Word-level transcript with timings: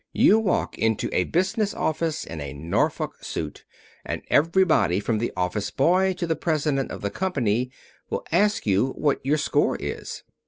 You 0.13 0.39
walk 0.39 0.79
into 0.79 1.09
a 1.13 1.25
business 1.25 1.75
office 1.75 2.25
in 2.25 2.41
a 2.41 2.53
Norfolk 2.53 3.23
suit, 3.23 3.65
and 4.03 4.23
everybody 4.31 4.99
from 4.99 5.19
the 5.19 5.31
office 5.37 5.69
boy 5.69 6.13
to 6.13 6.25
the 6.25 6.35
president 6.35 6.89
of 6.89 7.01
the 7.01 7.11
company 7.11 7.69
will 8.09 8.25
ask 8.31 8.65
you 8.65 8.93
what 8.97 9.23
your 9.23 9.37
score 9.37 9.75
is." 9.79 10.23